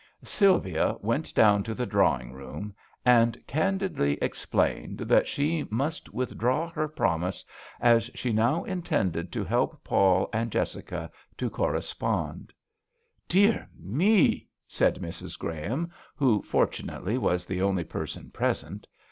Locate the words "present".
18.31-18.87